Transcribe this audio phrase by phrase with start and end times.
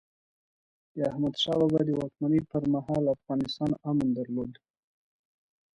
[0.95, 4.51] د احمد شاه بابا د واکمنۍ پرمهال، افغانستان امن درلود.